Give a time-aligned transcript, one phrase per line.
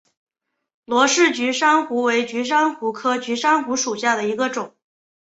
[0.85, 4.75] 罗氏菊珊瑚为菊珊瑚科菊珊瑚属下的一个种。